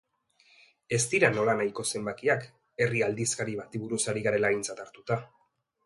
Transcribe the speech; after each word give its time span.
Ez 0.97 1.01
dira 1.11 1.29
nolanahiko 1.35 1.85
zenbakiak 1.93 2.49
herri 2.87 3.07
aldizkari 3.11 3.59
bati 3.63 3.83
buruz 3.87 4.05
ari 4.15 4.29
garela 4.31 4.53
aintzat 4.55 4.87
hartuta. 4.89 5.25